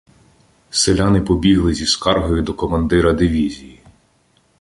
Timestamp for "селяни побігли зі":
0.71-1.85